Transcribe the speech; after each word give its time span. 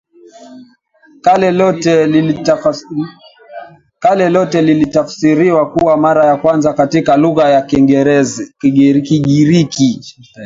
Kale 3.99 4.29
lote 4.29 4.59
lilitafsiriwa 4.61 5.71
kwa 5.71 5.97
mara 5.97 6.25
ya 6.25 6.35
kwanza 6.37 6.73
katika 6.73 7.17
lugha 7.17 7.49
ya 7.49 7.61
Kigiriki 7.61 9.89